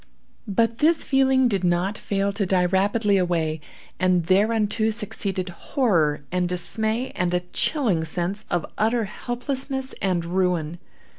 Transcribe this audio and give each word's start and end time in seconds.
But 0.47 0.79
this 0.79 1.03
feeling 1.03 1.47
did 1.47 1.63
not 1.63 1.95
fail 1.95 2.31
to 2.31 2.43
die 2.47 2.65
rapidly 2.65 3.17
away, 3.17 3.61
and 3.99 4.25
thereunto 4.25 4.89
succeeded 4.89 5.49
horror, 5.49 6.23
and 6.31 6.49
dismay, 6.49 7.11
and 7.11 7.31
a 7.35 7.41
chilling 7.53 8.03
sense 8.03 8.43
of 8.49 8.65
utter 8.79 9.03
helplessness 9.05 9.93
and 10.01 10.25
ruin. 10.25 10.79